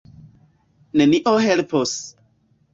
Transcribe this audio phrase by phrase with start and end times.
[1.03, 1.95] Nenio helpos.